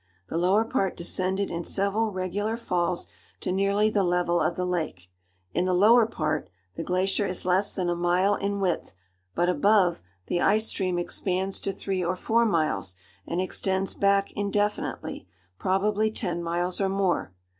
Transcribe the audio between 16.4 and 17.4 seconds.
miles or more.